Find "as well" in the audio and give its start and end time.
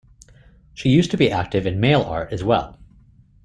2.33-2.79